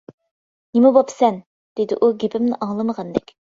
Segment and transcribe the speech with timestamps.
[0.77, 3.39] نېمە بوپسەن؟ -دېدى ئۇ گېپىمنى ئاڭلىمىغاندەك.